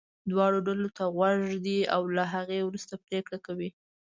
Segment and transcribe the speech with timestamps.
[0.31, 3.69] دواړو ډلو ته غوږ ږدي او له هغې وروسته پرېکړه کوي.